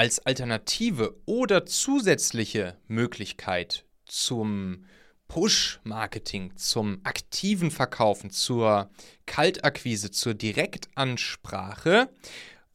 als 0.00 0.18
Alternative 0.20 1.14
oder 1.26 1.66
zusätzliche 1.66 2.78
Möglichkeit 2.88 3.84
zum 4.06 4.86
Push-Marketing, 5.28 6.56
zum 6.56 7.00
aktiven 7.04 7.70
Verkaufen, 7.70 8.30
zur 8.30 8.88
Kaltakquise, 9.26 10.10
zur 10.10 10.32
Direktansprache 10.32 12.08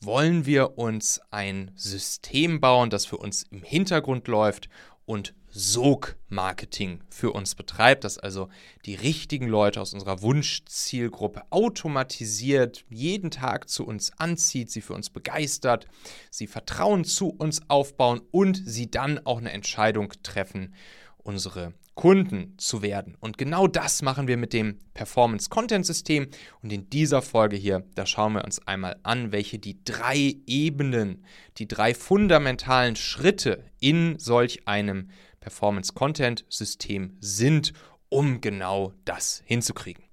wollen 0.01 0.45
wir 0.45 0.77
uns 0.77 1.19
ein 1.31 1.71
System 1.73 2.61
bauen, 2.61 2.91
das 2.91 3.07
für 3.07 3.17
uns 3.17 3.41
im 3.49 3.63
Hintergrund 3.63 4.27
läuft 4.27 4.69
und 5.05 5.33
Sog-Marketing 5.49 7.01
für 7.09 7.31
uns 7.31 7.55
betreibt, 7.55 8.03
das 8.03 8.17
also 8.17 8.49
die 8.85 8.95
richtigen 8.95 9.47
Leute 9.47 9.79
aus 9.79 9.93
unserer 9.93 10.21
Wunschzielgruppe 10.21 11.43
automatisiert 11.49 12.83
jeden 12.89 13.31
Tag 13.31 13.69
zu 13.69 13.85
uns 13.85 14.11
anzieht, 14.17 14.69
sie 14.69 14.81
für 14.81 14.93
uns 14.93 15.09
begeistert, 15.09 15.87
sie 16.29 16.47
Vertrauen 16.47 17.05
zu 17.05 17.29
uns 17.29 17.69
aufbauen 17.69 18.21
und 18.31 18.61
sie 18.65 18.91
dann 18.91 19.25
auch 19.25 19.37
eine 19.37 19.51
Entscheidung 19.51 20.11
treffen, 20.23 20.73
unsere 21.17 21.73
Kunden 21.95 22.53
zu 22.57 22.81
werden. 22.81 23.15
Und 23.21 23.37
genau 23.37 23.67
das 23.67 24.01
machen 24.01 24.27
wir 24.27 24.37
mit 24.37 24.53
dem 24.53 24.79
Performance 24.93 25.49
Content 25.49 25.85
System. 25.85 26.27
Und 26.61 26.71
in 26.71 26.89
dieser 26.89 27.21
Folge 27.21 27.55
hier, 27.55 27.85
da 27.95 28.05
schauen 28.05 28.33
wir 28.33 28.43
uns 28.43 28.65
einmal 28.67 28.97
an, 29.03 29.31
welche 29.31 29.59
die 29.59 29.83
drei 29.83 30.35
Ebenen, 30.45 31.23
die 31.57 31.67
drei 31.67 31.93
fundamentalen 31.93 32.97
Schritte 32.97 33.63
in 33.79 34.19
solch 34.19 34.67
einem 34.67 35.09
Performance 35.39 35.93
Content 35.93 36.45
System 36.49 37.17
sind, 37.21 37.71
um 38.09 38.41
genau 38.41 38.93
das 39.05 39.41
hinzukriegen. 39.45 40.03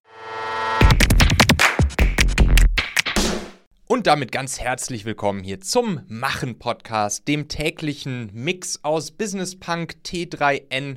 Und 3.93 4.07
damit 4.07 4.33
ganz 4.33 4.59
herzlich 4.59 5.05
willkommen 5.05 5.43
hier 5.43 5.61
zum 5.61 6.01
Machen 6.09 6.59
Podcast, 6.59 7.29
dem 7.29 7.49
täglichen 7.49 8.31
Mix 8.33 8.83
aus 8.85 9.11
Business 9.11 9.59
Punk, 9.59 9.97
T3N 10.07 10.97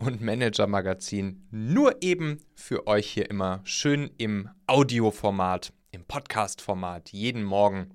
und 0.00 0.20
Manager 0.20 0.66
Magazin. 0.66 1.46
Nur 1.50 2.02
eben 2.02 2.42
für 2.54 2.86
euch 2.86 3.10
hier 3.10 3.30
immer 3.30 3.62
schön 3.64 4.10
im 4.16 4.48
Audioformat, 4.66 5.74
im 5.92 6.04
Podcast-Format, 6.04 7.10
jeden 7.10 7.44
Morgen, 7.44 7.90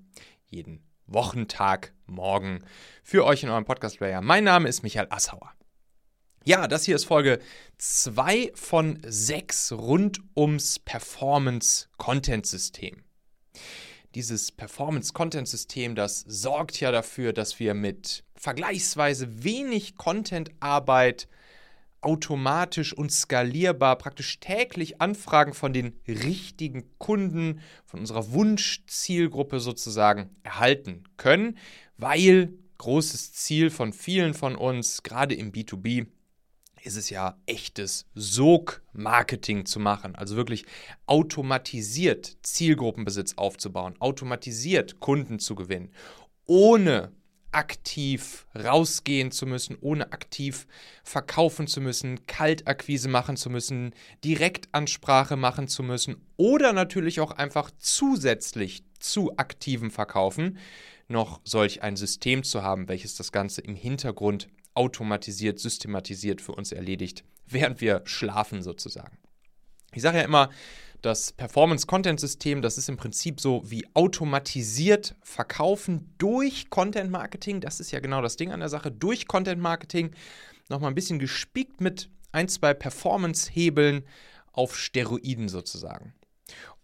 jeden 0.48 0.84
Wochentag 1.06 1.92
morgen 2.06 2.62
für 3.02 3.24
euch 3.24 3.42
in 3.42 3.48
eurem 3.48 3.64
Podcast-Player. 3.64 4.20
Mein 4.20 4.44
Name 4.44 4.68
ist 4.68 4.84
Michael 4.84 5.08
Assauer. 5.10 5.52
Ja, 6.44 6.68
das 6.68 6.84
hier 6.84 6.94
ist 6.94 7.06
Folge 7.06 7.40
2 7.78 8.52
von 8.54 9.00
6 9.04 9.72
rund 9.72 10.20
ums 10.36 10.78
Performance-Content-System. 10.78 13.02
Dieses 14.14 14.52
Performance-Content-System, 14.52 15.96
das 15.96 16.20
sorgt 16.20 16.78
ja 16.78 16.92
dafür, 16.92 17.32
dass 17.32 17.58
wir 17.58 17.74
mit 17.74 18.22
vergleichsweise 18.36 19.42
wenig 19.42 19.96
Content-Arbeit 19.96 21.26
automatisch 22.06 22.92
und 22.92 23.10
skalierbar 23.10 23.98
praktisch 23.98 24.38
täglich 24.38 25.00
Anfragen 25.00 25.54
von 25.54 25.72
den 25.72 25.98
richtigen 26.06 26.84
Kunden, 26.98 27.60
von 27.84 28.00
unserer 28.00 28.30
Wunschzielgruppe 28.30 29.58
sozusagen 29.58 30.30
erhalten 30.44 31.02
können, 31.16 31.58
weil 31.98 32.52
großes 32.78 33.32
Ziel 33.32 33.70
von 33.70 33.92
vielen 33.92 34.34
von 34.34 34.54
uns, 34.54 35.02
gerade 35.02 35.34
im 35.34 35.50
B2B, 35.50 36.06
ist 36.84 36.96
es 36.96 37.10
ja 37.10 37.36
echtes 37.46 38.06
Sog-Marketing 38.14 39.66
zu 39.66 39.80
machen. 39.80 40.14
Also 40.14 40.36
wirklich 40.36 40.64
automatisiert 41.06 42.36
Zielgruppenbesitz 42.42 43.34
aufzubauen, 43.36 43.96
automatisiert 43.98 45.00
Kunden 45.00 45.40
zu 45.40 45.56
gewinnen, 45.56 45.90
ohne 46.46 47.10
aktiv 47.56 48.46
rausgehen 48.54 49.32
zu 49.32 49.46
müssen, 49.46 49.78
ohne 49.80 50.12
aktiv 50.12 50.66
verkaufen 51.02 51.66
zu 51.66 51.80
müssen, 51.80 52.26
Kaltakquise 52.26 53.08
machen 53.08 53.38
zu 53.38 53.48
müssen, 53.48 53.94
Direktansprache 54.22 55.36
machen 55.36 55.66
zu 55.66 55.82
müssen 55.82 56.16
oder 56.36 56.74
natürlich 56.74 57.18
auch 57.20 57.30
einfach 57.30 57.70
zusätzlich 57.78 58.84
zu 58.98 59.38
aktivem 59.38 59.90
Verkaufen 59.90 60.58
noch 61.08 61.40
solch 61.44 61.82
ein 61.82 61.96
System 61.96 62.42
zu 62.42 62.62
haben, 62.62 62.88
welches 62.88 63.16
das 63.16 63.32
Ganze 63.32 63.62
im 63.62 63.74
Hintergrund 63.74 64.48
automatisiert, 64.74 65.58
systematisiert 65.58 66.42
für 66.42 66.52
uns 66.52 66.72
erledigt, 66.72 67.24
während 67.46 67.80
wir 67.80 68.02
schlafen 68.04 68.62
sozusagen. 68.62 69.16
Ich 69.94 70.02
sage 70.02 70.18
ja 70.18 70.24
immer, 70.24 70.50
das 71.06 71.30
Performance-Content-System, 71.32 72.62
das 72.62 72.78
ist 72.78 72.88
im 72.88 72.96
Prinzip 72.96 73.40
so 73.40 73.62
wie 73.64 73.86
automatisiert 73.94 75.14
verkaufen 75.22 76.12
durch 76.18 76.68
Content-Marketing. 76.68 77.60
Das 77.60 77.78
ist 77.78 77.92
ja 77.92 78.00
genau 78.00 78.22
das 78.22 78.36
Ding 78.36 78.50
an 78.50 78.58
der 78.58 78.68
Sache. 78.68 78.90
Durch 78.90 79.28
Content-Marketing 79.28 80.10
nochmal 80.68 80.90
ein 80.90 80.96
bisschen 80.96 81.20
gespickt 81.20 81.80
mit 81.80 82.10
ein, 82.32 82.48
zwei 82.48 82.74
Performance-Hebeln 82.74 84.04
auf 84.52 84.76
Steroiden 84.76 85.48
sozusagen. 85.48 86.12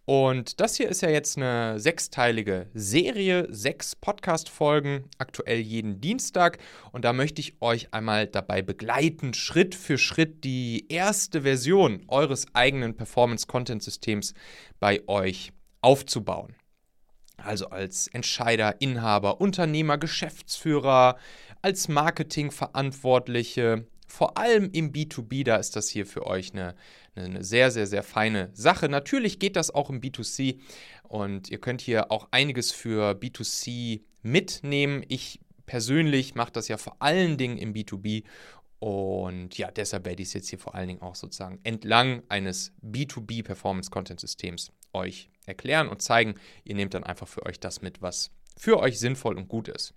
Und 0.05 0.61
das 0.61 0.77
hier 0.77 0.89
ist 0.89 1.03
ja 1.03 1.11
jetzt 1.11 1.37
eine 1.37 1.79
sechsteilige 1.79 2.67
Serie, 2.75 3.47
sechs 3.51 3.95
Podcast-Folgen, 3.95 5.05
aktuell 5.19 5.61
jeden 5.61 6.01
Dienstag. 6.01 6.59
Und 6.91 7.05
da 7.05 7.13
möchte 7.13 7.41
ich 7.41 7.55
euch 7.61 7.95
einmal 7.95 8.27
dabei 8.27 8.63
begleiten, 8.63 9.33
Schritt 9.33 9.77
für 9.77 9.99
Schritt 9.99 10.43
die 10.43 10.87
erste 10.89 11.43
Version 11.43 12.03
eures 12.09 12.47
eigenen 12.53 12.97
Performance-Content-Systems 12.97 14.35
bei 14.81 15.07
euch 15.07 15.53
aufzubauen. 15.83 16.57
Also 17.37 17.69
als 17.69 18.09
Entscheider, 18.09 18.81
Inhaber, 18.81 19.41
Unternehmer, 19.41 19.99
Geschäftsführer, 19.99 21.17
als 21.61 21.87
Marketingverantwortliche, 21.87 23.87
vor 24.13 24.37
allem 24.37 24.69
im 24.73 24.93
B2B, 24.93 25.43
da 25.43 25.57
ist 25.57 25.75
das 25.75 25.89
hier 25.89 26.05
für 26.05 26.27
euch 26.27 26.53
eine, 26.53 26.75
eine 27.15 27.43
sehr, 27.43 27.71
sehr, 27.71 27.87
sehr 27.87 28.03
feine 28.03 28.51
Sache. 28.53 28.91
Natürlich 28.91 29.39
geht 29.39 29.57
das 29.57 29.71
auch 29.71 29.89
im 29.89 30.03
B2C 30.03 30.61
und 31.05 31.49
ihr 31.49 31.59
könnt 31.59 31.81
hier 31.81 32.13
auch 32.13 32.29
einiges 32.31 32.73
für 32.73 33.13
B2C 33.13 34.03
mitnehmen. 34.21 35.03
Ich 35.09 35.41
persönlich 35.65 36.35
mache 36.35 36.53
das 36.53 36.69
ja 36.69 36.77
vor 36.77 36.97
allen 36.99 37.39
Dingen 37.39 37.57
im 37.57 37.73
B2B 37.73 38.25
und 38.81 39.57
ja, 39.57 39.71
deshalb 39.71 40.05
werde 40.05 40.21
ich 40.21 40.29
es 40.29 40.35
jetzt 40.35 40.51
hier 40.51 40.59
vor 40.59 40.75
allen 40.75 40.89
Dingen 40.89 41.01
auch 41.01 41.15
sozusagen 41.15 41.59
entlang 41.65 42.23
eines 42.29 42.75
B2B 42.83 43.43
Performance 43.43 43.91
Content 43.91 44.21
Systems 44.21 44.73
euch 44.93 45.31
erklären 45.47 45.89
und 45.89 46.03
zeigen. 46.03 46.35
Ihr 46.65 46.75
nehmt 46.75 46.93
dann 46.93 47.05
einfach 47.05 47.29
für 47.29 47.47
euch 47.47 47.61
das 47.61 47.81
mit, 47.81 48.03
was 48.03 48.31
für 48.59 48.79
euch 48.79 48.99
sinnvoll 48.99 49.39
und 49.39 49.49
gut 49.49 49.69
ist. 49.69 49.95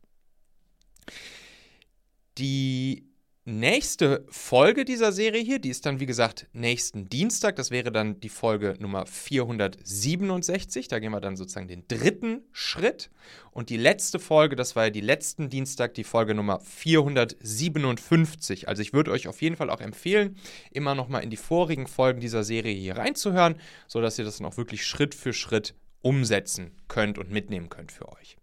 Die 2.38 3.10
nächste 3.46 4.26
Folge 4.28 4.86
dieser 4.86 5.12
Serie 5.12 5.44
hier, 5.44 5.60
die 5.60 5.70
ist 5.70 5.86
dann 5.86 6.00
wie 6.00 6.08
gesagt 6.08 6.48
nächsten 6.52 7.10
Dienstag, 7.10 7.56
das 7.56 7.70
wäre 7.70 7.92
dann 7.92 8.20
die 8.20 8.30
Folge 8.30 8.76
Nummer 8.80 9.06
467, 9.06 10.88
da 10.88 10.98
gehen 10.98 11.12
wir 11.12 11.22
dann 11.22 11.38
sozusagen 11.38 11.68
den 11.68 11.88
dritten 11.88 12.42
Schritt 12.52 13.12
und 13.52 13.70
die 13.70 13.78
letzte 13.78 14.18
Folge, 14.18 14.56
das 14.56 14.76
war 14.76 14.86
ja 14.86 14.90
die 14.90 15.02
letzten 15.02 15.50
Dienstag, 15.50 15.94
die 15.94 16.04
Folge 16.04 16.34
Nummer 16.34 16.60
457. 16.60 18.68
Also 18.68 18.82
ich 18.82 18.94
würde 18.94 19.12
euch 19.12 19.28
auf 19.28 19.42
jeden 19.44 19.56
Fall 19.56 19.70
auch 19.70 19.82
empfehlen, 19.82 20.38
immer 20.72 20.96
noch 20.96 21.08
mal 21.08 21.20
in 21.20 21.30
die 21.30 21.38
vorigen 21.38 21.86
Folgen 21.86 22.20
dieser 22.20 22.44
Serie 22.44 22.74
hier 22.74 22.98
reinzuhören, 22.98 23.62
sodass 23.88 24.18
ihr 24.18 24.26
das 24.26 24.38
dann 24.38 24.48
auch 24.48 24.58
wirklich 24.58 24.86
Schritt 24.86 25.14
für 25.14 25.34
Schritt 25.34 25.76
umsetzen 26.02 26.72
könnt 26.88 27.20
und 27.20 27.30
mitnehmen 27.30 27.70
könnt 27.70 27.92
für 27.92 28.12
euch. 28.12 28.38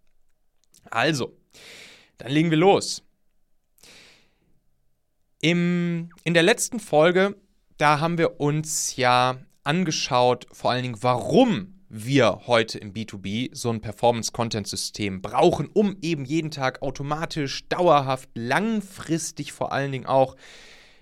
Also, 0.85 1.37
dann 2.19 2.31
legen 2.31 2.51
wir 2.51 2.59
los. 2.59 3.03
Im, 5.45 6.11
in 6.23 6.35
der 6.35 6.45
letzten 6.45 6.79
Folge, 6.79 7.35
da 7.77 7.99
haben 7.99 8.17
wir 8.17 8.39
uns 8.41 8.95
ja 8.95 9.39
angeschaut, 9.65 10.47
vor 10.53 10.71
allen 10.71 10.85
Dingen, 10.85 11.03
warum 11.03 11.81
wir 11.89 12.43
heute 12.47 12.79
im 12.79 12.93
B2B 12.93 13.51
so 13.53 13.71
ein 13.71 13.81
Performance-Content-System 13.81 15.21
brauchen, 15.21 15.69
um 15.75 15.97
eben 16.01 16.25
jeden 16.25 16.53
Tag 16.53 16.81
automatisch, 16.81 17.69
dauerhaft, 17.69 18.29
langfristig 18.35 19.53
vor 19.53 19.73
allen 19.73 19.91
Dingen 19.91 20.06
auch 20.06 20.37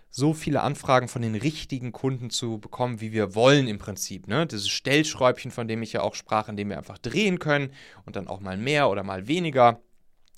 so 0.09 0.33
viele 0.33 0.63
Anfragen 0.63 1.09
von 1.09 1.21
den 1.21 1.35
richtigen 1.35 1.93
Kunden 1.93 2.31
zu 2.31 2.59
bekommen, 2.59 3.03
wie 3.03 3.13
wir 3.13 3.35
wollen 3.35 3.69
im 3.69 3.79
Prinzip. 3.79 4.27
Ne? 4.27 4.47
Dieses 4.47 4.71
Stellschräubchen, 4.71 5.51
von 5.51 5.69
dem 5.69 5.83
ich 5.83 5.93
ja 5.93 6.01
auch 6.01 6.15
sprach, 6.15 6.49
in 6.49 6.57
dem 6.57 6.71
wir 6.71 6.79
einfach 6.79 6.99
drehen 6.99 7.41
können 7.41 7.73
und 8.07 8.17
dann 8.17 8.27
auch 8.27 8.41
mal 8.41 8.57
mehr 8.57 8.89
oder 8.89 9.05
mal 9.05 9.29
weniger 9.29 9.83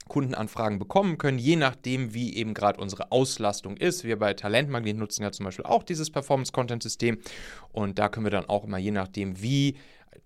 Kundenanfragen 0.09 0.79
bekommen 0.79 1.19
können, 1.19 1.39
je 1.39 1.57
nachdem, 1.57 2.15
wie 2.15 2.35
eben 2.35 2.55
gerade 2.55 2.81
unsere 2.81 3.13
Auslastung 3.13 3.77
ist. 3.77 4.05
Wir 4.05 4.19
bei 4.19 4.35
Talentmagnet 4.35 4.97
nutzen 4.97 5.23
ja 5.23 5.33
zum 5.33 5.45
Beispiel 5.45 5.65
auch 5.65 5.83
dieses 5.83 6.11
Performance-Content-System 6.11 7.19
und 7.73 7.99
da 7.99 8.09
können 8.09 8.27
wir 8.27 8.31
dann 8.31 8.47
auch 8.47 8.65
immer, 8.65 8.79
je 8.79 8.91
nachdem, 8.91 9.41
wie 9.41 9.77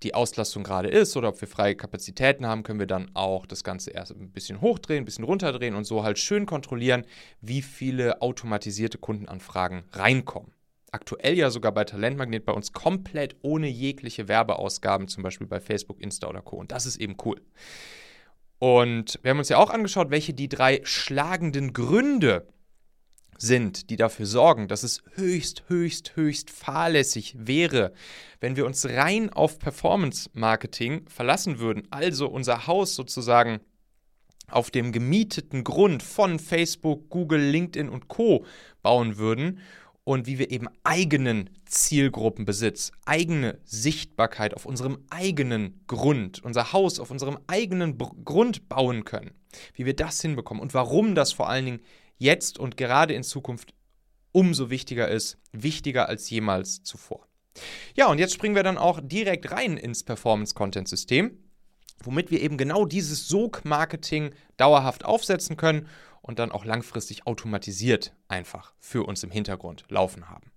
die 0.03 0.15
Auslastung 0.15 0.63
gerade 0.63 0.89
ist 0.89 1.17
oder 1.17 1.29
ob 1.29 1.41
wir 1.41 1.49
freie 1.49 1.75
Kapazitäten 1.75 2.47
haben, 2.47 2.63
können 2.63 2.79
wir 2.79 2.87
dann 2.87 3.11
auch 3.15 3.47
das 3.47 3.65
Ganze 3.65 3.91
erst 3.91 4.13
ein 4.13 4.31
bisschen 4.31 4.61
hochdrehen, 4.61 5.03
ein 5.03 5.05
bisschen 5.05 5.25
runterdrehen 5.25 5.75
und 5.75 5.85
so 5.85 6.03
halt 6.03 6.19
schön 6.19 6.47
kontrollieren, 6.47 7.05
wie 7.41 7.63
viele 7.63 8.21
automatisierte 8.21 8.99
Kundenanfragen 8.99 9.85
reinkommen. 9.93 10.53
Aktuell 10.93 11.35
ja 11.37 11.51
sogar 11.51 11.73
bei 11.73 11.85
Talentmagnet 11.85 12.45
bei 12.45 12.53
uns 12.53 12.73
komplett 12.73 13.37
ohne 13.43 13.69
jegliche 13.69 14.29
Werbeausgaben, 14.29 15.09
zum 15.09 15.23
Beispiel 15.23 15.47
bei 15.47 15.61
Facebook, 15.61 16.01
Insta 16.01 16.29
oder 16.29 16.43
Co. 16.43 16.57
Und 16.57 16.73
das 16.73 16.87
ist 16.87 16.97
eben 16.97 17.17
cool. 17.25 17.41
Und 18.59 19.19
wir 19.23 19.31
haben 19.31 19.39
uns 19.39 19.49
ja 19.49 19.59
auch 19.59 19.71
angeschaut, 19.71 20.11
welche 20.11 20.33
die 20.33 20.49
drei 20.49 20.81
schlagenden 20.85 21.73
Gründe 21.73 22.49
sind, 23.39 23.91
die 23.91 23.97
dafür 23.97 24.25
sorgen, 24.25 24.67
dass 24.67 24.83
es 24.83 25.03
höchst, 25.15 25.65
höchst, 25.69 26.17
höchst 26.17 26.51
fahrlässig 26.51 27.35
wäre, 27.39 27.93
wenn 28.41 28.57
wir 28.57 28.65
uns 28.65 28.87
rein 28.87 29.31
auf 29.31 29.59
Performance 29.59 30.31
Marketing 30.33 31.07
verlassen 31.09 31.59
würden, 31.59 31.87
also 31.91 32.29
unser 32.29 32.67
Haus 32.67 32.95
sozusagen 32.95 33.61
auf 34.49 34.71
dem 34.71 34.93
gemieteten 34.93 35.65
Grund 35.65 36.03
von 36.03 36.39
Facebook, 36.39 37.11
Google, 37.11 37.41
LinkedIn 37.41 37.89
und 37.89 38.09
Co. 38.09 38.47
bauen 38.81 39.19
würden 39.19 39.61
und 40.07 40.29
wie 40.29 40.39
wir 40.39 40.53
eben 40.53 40.69
eigenen 40.85 41.51
Zielgruppenbesitz, 41.65 42.93
eigene 43.07 43.59
Sichtbarkeit 43.65 44.55
auf 44.55 44.65
unserem 44.65 44.99
eigenen 45.11 45.81
Grund, 45.89 46.45
unser 46.45 46.73
Haus 46.73 47.01
auf 47.01 47.11
unserem 47.11 47.41
eigenen 47.49 47.99
B 47.99 48.05
Grund 48.25 48.69
bauen 48.69 49.05
können. 49.05 49.33
Wie 49.75 49.85
wir 49.85 49.97
das 49.97 50.23
hinbekommen 50.23 50.63
und 50.63 50.75
warum 50.75 51.17
das 51.17 51.33
vor 51.33 51.49
allen 51.49 51.65
Dingen 51.65 51.81
jetzt 52.19 52.57
und 52.57 52.77
gerade 52.77 53.15
in 53.15 53.25
Zukunft 53.25 53.75
umso 54.31 54.71
wichtiger 54.71 55.09
ist, 55.09 55.39
wichtiger 55.51 56.09
als 56.09 56.31
jemals 56.31 56.85
zuvor. 56.85 57.27
Ja, 57.97 58.07
und 58.07 58.19
jetzt 58.19 58.35
springen 58.35 58.55
wir 58.55 58.63
dann 58.63 58.79
auch 58.79 59.01
direkt 59.03 59.51
rein 59.51 59.77
ins 59.77 60.05
Performance-Content-System, 60.05 61.37
womit 62.05 62.31
wir 62.31 62.43
eben 62.43 62.59
genau 62.59 62.85
dieses 62.85 63.27
Sog-Marketing 63.27 64.31
dauerhaft 64.57 65.05
aufsetzen 65.05 65.57
können 65.57 65.89
und 66.27 66.39
dann 66.39 66.53
auch 66.53 66.65
langfristig 66.65 67.27
automatisiert 67.27 68.15
einfach 68.29 68.75
für 68.79 69.05
uns 69.07 69.23
im 69.23 69.31
Hintergrund 69.31 69.85
laufen 69.89 70.29
haben. 70.29 70.51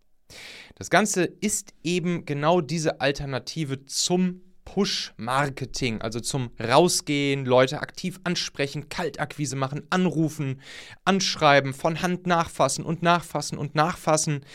Das 0.76 0.90
Ganze 0.90 1.24
ist 1.24 1.74
eben 1.84 2.26
genau 2.26 2.62
diese 2.62 3.02
Alternative 3.02 3.86
zum 3.86 4.42
Push-Marketing, 4.66 6.02
also 6.02 6.20
zum 6.20 6.52
Rausgehen, 6.60 7.46
Leute 7.46 7.82
aktiv 7.82 8.20
ansprechen, 8.24 8.88
Kaltakquise 8.88 9.56
machen, 9.56 9.88
anrufen, 9.90 10.62
anschreiben, 11.06 11.74
von 11.74 12.04
Hand 12.04 12.28
nachfassen 12.28 12.86
und 12.86 13.02
nachfassen 13.02 13.58
und 13.58 13.74
nachfassen. 13.74 14.46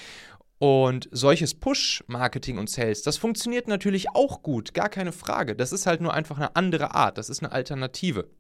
Und 0.58 1.08
solches 1.10 1.55
Push-Marketing 1.55 2.58
und 2.58 2.70
Sales, 2.70 3.02
das 3.02 3.17
funktioniert 3.17 3.67
natürlich 3.67 4.10
auch 4.10 4.43
gut, 4.43 4.72
gar 4.72 4.88
keine 4.88 5.10
Frage. 5.10 5.56
Das 5.56 5.72
ist 5.72 5.87
halt 5.87 6.00
nur 6.00 6.14
einfach 6.14 6.37
eine 6.37 6.55
andere 6.55 6.94
Art, 6.94 7.19
das 7.19 7.28
ist 7.28 7.43
eine 7.43 7.50
Alternative. 7.50 8.31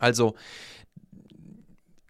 Also 0.00 0.34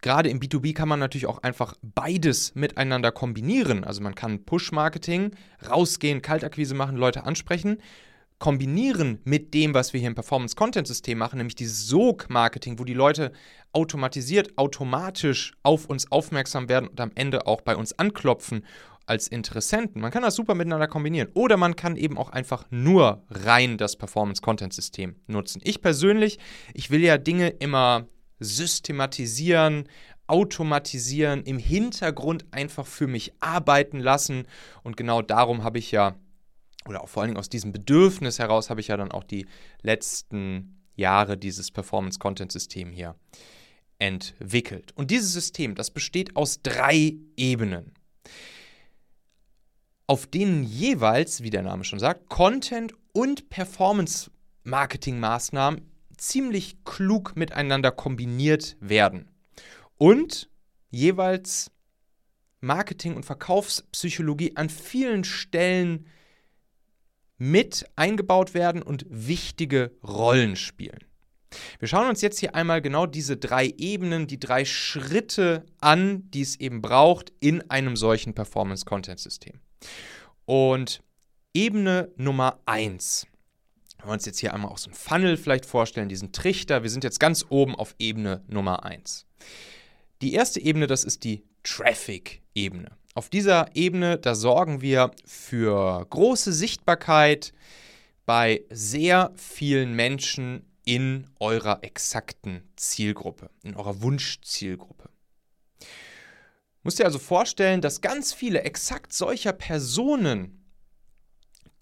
gerade 0.03 0.29
im 0.29 0.39
B2B 0.39 0.75
kann 0.75 0.87
man 0.87 0.99
natürlich 0.99 1.25
auch 1.25 1.39
einfach 1.39 1.73
beides 1.81 2.53
miteinander 2.53 3.11
kombinieren. 3.11 3.83
Also 3.83 4.01
man 4.01 4.13
kann 4.13 4.45
Push-Marketing, 4.45 5.31
rausgehen, 5.67 6.21
Kaltakquise 6.21 6.75
machen, 6.75 6.97
Leute 6.97 7.23
ansprechen, 7.23 7.77
kombinieren 8.37 9.19
mit 9.23 9.53
dem, 9.53 9.73
was 9.73 9.93
wir 9.93 9.99
hier 9.99 10.09
im 10.09 10.15
Performance-Content-System 10.15 11.17
machen, 11.17 11.37
nämlich 11.37 11.55
dieses 11.55 11.87
Sog-Marketing, 11.87 12.77
wo 12.77 12.83
die 12.83 12.93
Leute 12.93 13.31
automatisiert, 13.71 14.57
automatisch 14.57 15.53
auf 15.63 15.85
uns 15.85 16.11
aufmerksam 16.11 16.69
werden 16.69 16.89
und 16.89 16.99
am 16.99 17.11
Ende 17.15 17.47
auch 17.47 17.61
bei 17.61 17.75
uns 17.75 17.97
anklopfen 17.97 18.65
als 19.05 19.27
Interessenten. 19.27 20.01
Man 20.01 20.11
kann 20.11 20.23
das 20.23 20.35
super 20.35 20.55
miteinander 20.55 20.87
kombinieren. 20.87 21.29
Oder 21.33 21.57
man 21.57 21.75
kann 21.75 21.95
eben 21.95 22.17
auch 22.17 22.29
einfach 22.29 22.65
nur 22.69 23.23
rein 23.29 23.77
das 23.77 23.95
Performance-Content-System 23.95 25.15
nutzen. 25.27 25.61
Ich 25.63 25.81
persönlich, 25.81 26.39
ich 26.73 26.89
will 26.91 27.01
ja 27.01 27.17
Dinge 27.17 27.49
immer 27.49 28.07
systematisieren, 28.39 29.87
automatisieren, 30.27 31.43
im 31.43 31.59
Hintergrund 31.59 32.45
einfach 32.51 32.87
für 32.87 33.07
mich 33.07 33.33
arbeiten 33.39 33.99
lassen. 33.99 34.47
Und 34.83 34.97
genau 34.97 35.21
darum 35.21 35.63
habe 35.63 35.79
ich 35.79 35.91
ja, 35.91 36.15
oder 36.87 37.03
auch 37.03 37.09
vor 37.09 37.21
allen 37.21 37.29
Dingen 37.29 37.39
aus 37.39 37.49
diesem 37.49 37.71
Bedürfnis 37.71 38.39
heraus, 38.39 38.69
habe 38.69 38.81
ich 38.81 38.87
ja 38.87 38.97
dann 38.97 39.11
auch 39.11 39.23
die 39.23 39.45
letzten 39.81 40.81
Jahre 40.95 41.37
dieses 41.37 41.71
Performance-Content-System 41.71 42.91
hier 42.91 43.15
entwickelt. 43.99 44.91
Und 44.95 45.11
dieses 45.11 45.33
System, 45.33 45.75
das 45.75 45.91
besteht 45.91 46.35
aus 46.35 46.61
drei 46.61 47.15
Ebenen, 47.37 47.93
auf 50.07 50.25
denen 50.27 50.63
jeweils, 50.63 51.43
wie 51.43 51.49
der 51.49 51.63
Name 51.63 51.85
schon 51.85 51.99
sagt, 51.99 52.29
Content 52.29 52.93
und 53.13 53.49
Performance-Marketing-Maßnahmen 53.49 55.92
ziemlich 56.27 56.83
klug 56.85 57.35
miteinander 57.35 57.91
kombiniert 57.91 58.77
werden. 58.79 59.29
Und 59.97 60.49
jeweils 60.89 61.71
Marketing- 62.61 63.15
und 63.15 63.25
Verkaufspsychologie 63.25 64.55
an 64.55 64.69
vielen 64.69 65.23
Stellen 65.23 66.07
mit 67.37 67.85
eingebaut 67.95 68.53
werden 68.53 68.81
und 68.81 69.05
wichtige 69.09 69.91
Rollen 70.01 70.55
spielen. 70.55 71.03
Wir 71.77 71.87
schauen 71.87 72.07
uns 72.07 72.21
jetzt 72.21 72.39
hier 72.39 72.55
einmal 72.55 72.81
genau 72.81 73.05
diese 73.05 73.37
drei 73.37 73.67
Ebenen, 73.77 74.25
die 74.25 74.39
drei 74.39 74.65
Schritte 74.65 75.65
an, 75.79 76.31
die 76.31 76.41
es 76.41 76.59
eben 76.59 76.81
braucht 76.81 77.31
in 77.41 77.69
einem 77.69 77.95
solchen 77.95 78.33
Performance-Content-System. 78.33 79.59
Und 80.45 81.03
Ebene 81.53 82.11
Nummer 82.17 82.59
1 82.65 83.27
wenn 84.03 84.09
wir 84.09 84.13
uns 84.15 84.25
jetzt 84.25 84.39
hier 84.39 84.53
einmal 84.53 84.69
auch 84.69 84.77
so 84.77 84.87
einen 84.89 84.95
Funnel 84.95 85.37
vielleicht 85.37 85.65
vorstellen, 85.65 86.09
diesen 86.09 86.33
Trichter, 86.33 86.83
wir 86.83 86.89
sind 86.89 87.05
jetzt 87.05 87.21
ganz 87.21 87.45
oben 87.47 87.73
auf 87.73 87.95
Ebene 87.99 88.43
Nummer 88.47 88.83
1. 88.83 89.25
Die 90.21 90.33
erste 90.33 90.59
Ebene, 90.59 90.87
das 90.87 91.05
ist 91.05 91.23
die 91.23 91.45
Traffic-Ebene. 91.63 92.97
Auf 93.13 93.29
dieser 93.29 93.73
Ebene, 93.75 94.17
da 94.17 94.35
sorgen 94.35 94.81
wir 94.81 95.11
für 95.25 96.05
große 96.09 96.51
Sichtbarkeit 96.51 97.53
bei 98.25 98.65
sehr 98.69 99.31
vielen 99.37 99.93
Menschen 99.93 100.65
in 100.83 101.27
eurer 101.39 101.81
exakten 101.83 102.63
Zielgruppe, 102.75 103.51
in 103.63 103.73
eurer 103.73 104.01
Wunschzielgruppe. 104.01 105.07
Musst 106.81 106.99
dir 106.99 107.05
also 107.05 107.19
vorstellen, 107.19 107.79
dass 107.79 108.01
ganz 108.01 108.33
viele 108.33 108.63
exakt 108.63 109.13
solcher 109.13 109.53
Personen 109.53 110.62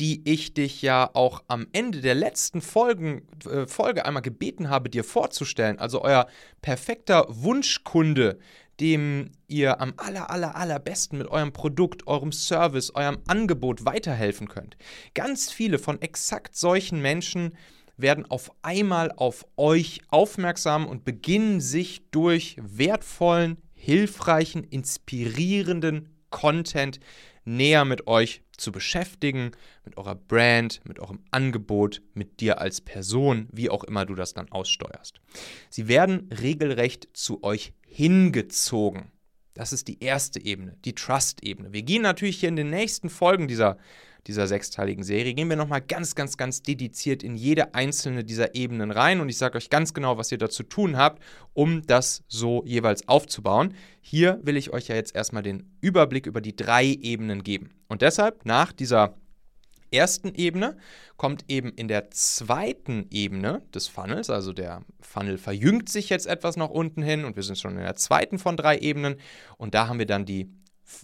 die 0.01 0.23
ich 0.25 0.55
dich 0.55 0.81
ja 0.81 1.11
auch 1.13 1.43
am 1.47 1.67
Ende 1.73 2.01
der 2.01 2.15
letzten 2.15 2.61
Folgen, 2.61 3.21
äh, 3.45 3.67
Folge 3.67 4.03
einmal 4.03 4.23
gebeten 4.23 4.67
habe, 4.67 4.89
dir 4.89 5.03
vorzustellen. 5.03 5.77
Also 5.77 6.01
euer 6.01 6.25
perfekter 6.63 7.27
Wunschkunde, 7.29 8.39
dem 8.79 9.29
ihr 9.47 9.79
am 9.79 9.93
aller, 9.97 10.31
aller, 10.31 10.55
allerbesten 10.55 11.19
mit 11.19 11.27
eurem 11.27 11.53
Produkt, 11.53 12.07
eurem 12.07 12.31
Service, 12.31 12.95
eurem 12.95 13.19
Angebot 13.27 13.85
weiterhelfen 13.85 14.47
könnt. 14.47 14.75
Ganz 15.13 15.51
viele 15.51 15.77
von 15.77 16.01
exakt 16.01 16.55
solchen 16.55 16.99
Menschen 16.99 17.55
werden 17.95 18.25
auf 18.25 18.51
einmal 18.63 19.11
auf 19.11 19.45
euch 19.55 20.01
aufmerksam 20.09 20.87
und 20.87 21.05
beginnen 21.05 21.61
sich 21.61 22.09
durch 22.09 22.57
wertvollen, 22.59 23.57
hilfreichen, 23.75 24.63
inspirierenden 24.63 26.10
Content 26.31 26.99
näher 27.45 27.85
mit 27.85 28.07
euch 28.07 28.41
zu 28.57 28.71
beschäftigen, 28.71 29.51
mit 29.85 29.97
eurer 29.97 30.15
Brand, 30.15 30.81
mit 30.85 30.99
eurem 30.99 31.19
Angebot, 31.31 32.01
mit 32.13 32.39
dir 32.39 32.59
als 32.59 32.81
Person, 32.81 33.47
wie 33.51 33.69
auch 33.69 33.83
immer 33.83 34.05
du 34.05 34.15
das 34.15 34.33
dann 34.33 34.51
aussteuerst. 34.51 35.19
Sie 35.69 35.87
werden 35.87 36.29
regelrecht 36.41 37.09
zu 37.13 37.43
euch 37.43 37.73
hingezogen. 37.85 39.11
Das 39.53 39.73
ist 39.73 39.87
die 39.87 40.01
erste 40.01 40.43
Ebene, 40.43 40.77
die 40.85 40.95
Trust-Ebene. 40.95 41.73
Wir 41.73 41.83
gehen 41.83 42.03
natürlich 42.03 42.39
hier 42.39 42.49
in 42.49 42.55
den 42.55 42.69
nächsten 42.69 43.09
Folgen 43.09 43.47
dieser 43.47 43.77
dieser 44.27 44.47
sechsteiligen 44.47 45.03
Serie, 45.03 45.33
gehen 45.33 45.49
wir 45.49 45.55
nochmal 45.55 45.81
ganz, 45.81 46.15
ganz, 46.15 46.37
ganz 46.37 46.61
dediziert 46.61 47.23
in 47.23 47.35
jede 47.35 47.73
einzelne 47.73 48.23
dieser 48.23 48.55
Ebenen 48.55 48.91
rein 48.91 49.19
und 49.19 49.29
ich 49.29 49.37
sage 49.37 49.57
euch 49.57 49.69
ganz 49.69 49.93
genau, 49.93 50.17
was 50.17 50.31
ihr 50.31 50.37
dazu 50.37 50.63
tun 50.63 50.97
habt, 50.97 51.23
um 51.53 51.81
das 51.83 52.23
so 52.27 52.63
jeweils 52.65 53.07
aufzubauen. 53.07 53.73
Hier 54.01 54.39
will 54.43 54.57
ich 54.57 54.71
euch 54.71 54.87
ja 54.87 54.95
jetzt 54.95 55.15
erstmal 55.15 55.43
den 55.43 55.75
Überblick 55.81 56.27
über 56.27 56.41
die 56.41 56.55
drei 56.55 56.85
Ebenen 56.85 57.43
geben. 57.43 57.71
Und 57.87 58.01
deshalb 58.01 58.45
nach 58.45 58.71
dieser 58.71 59.15
ersten 59.91 60.33
Ebene 60.35 60.77
kommt 61.17 61.45
eben 61.47 61.69
in 61.73 61.87
der 61.87 62.11
zweiten 62.11 63.07
Ebene 63.11 63.61
des 63.73 63.87
Funnels, 63.87 64.29
also 64.29 64.53
der 64.53 64.83
Funnel 65.01 65.37
verjüngt 65.37 65.89
sich 65.89 66.09
jetzt 66.09 66.27
etwas 66.27 66.57
nach 66.57 66.69
unten 66.69 67.01
hin 67.01 67.25
und 67.25 67.35
wir 67.35 67.43
sind 67.43 67.57
schon 67.57 67.77
in 67.77 67.83
der 67.83 67.95
zweiten 67.95 68.39
von 68.39 68.57
drei 68.57 68.77
Ebenen 68.77 69.15
und 69.57 69.75
da 69.75 69.87
haben 69.87 69.99
wir 69.99 70.05
dann 70.05 70.25
die, 70.25 70.49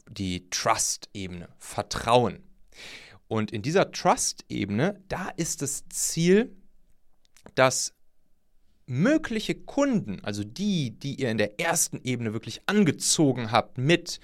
die 0.09 0.49
Trust-Ebene, 0.49 1.49
Vertrauen. 1.57 2.46
Und 3.27 3.51
in 3.51 3.61
dieser 3.61 3.91
Trust-Ebene, 3.91 5.01
da 5.09 5.29
ist 5.35 5.61
das 5.61 5.87
Ziel, 5.89 6.55
dass 7.55 7.93
mögliche 8.85 9.55
Kunden, 9.55 10.23
also 10.23 10.43
die, 10.43 10.91
die 10.91 11.15
ihr 11.15 11.29
in 11.29 11.37
der 11.37 11.59
ersten 11.59 11.99
Ebene 12.03 12.33
wirklich 12.33 12.61
angezogen 12.67 13.51
habt 13.51 13.77
mit 13.77 14.19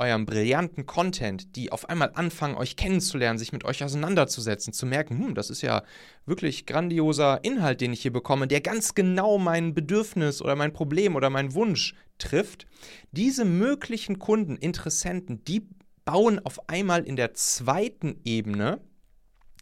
eurem 0.00 0.24
brillanten 0.24 0.86
Content, 0.86 1.54
die 1.56 1.70
auf 1.70 1.88
einmal 1.88 2.12
anfangen, 2.14 2.56
euch 2.56 2.74
kennenzulernen, 2.74 3.38
sich 3.38 3.52
mit 3.52 3.64
euch 3.64 3.84
auseinanderzusetzen, 3.84 4.72
zu 4.72 4.86
merken, 4.86 5.18
hm, 5.18 5.34
das 5.34 5.50
ist 5.50 5.60
ja 5.60 5.82
wirklich 6.24 6.64
grandioser 6.66 7.44
Inhalt, 7.44 7.80
den 7.80 7.92
ich 7.92 8.00
hier 8.00 8.12
bekomme, 8.12 8.48
der 8.48 8.62
ganz 8.62 8.94
genau 8.94 9.38
mein 9.38 9.74
Bedürfnis 9.74 10.40
oder 10.40 10.56
mein 10.56 10.72
Problem 10.72 11.16
oder 11.16 11.28
meinen 11.28 11.54
Wunsch 11.54 11.94
trifft. 12.18 12.66
Diese 13.12 13.44
möglichen 13.44 14.18
Kunden, 14.18 14.56
Interessenten, 14.56 15.44
die 15.44 15.68
bauen 16.10 16.40
auf 16.44 16.68
einmal 16.68 17.04
in 17.04 17.14
der 17.14 17.34
zweiten 17.34 18.18
Ebene 18.24 18.80